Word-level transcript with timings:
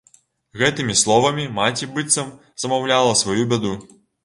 Гэтымі 0.61 0.95
словамі 1.01 1.45
маці 1.59 1.89
быццам 1.93 2.33
замаўляла 2.65 3.15
сваю 3.23 3.49
бяду. 3.55 3.79